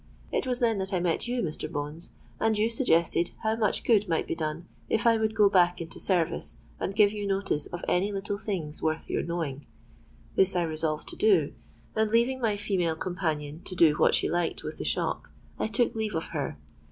[0.31, 1.71] It was then that I met you, Mr.
[1.71, 5.79] Bones; and you suggested how much good might be done if I would go back
[5.79, 9.67] into service, and give you notice of any little things worth your knowing.
[10.35, 11.53] This I resolved to do;
[11.95, 15.27] and, leaving my female companion to do what she liked with the shop,
[15.59, 16.57] I took leave of her.